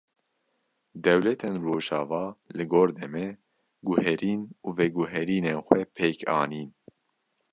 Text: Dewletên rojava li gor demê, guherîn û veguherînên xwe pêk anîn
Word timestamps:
Dewletên 1.03 1.55
rojava 1.65 2.23
li 2.55 2.63
gor 2.71 2.89
demê, 2.99 3.27
guherîn 3.89 4.41
û 4.65 4.67
veguherînên 4.77 5.57
xwe 5.67 5.81
pêk 5.95 6.19
anîn 6.41 6.69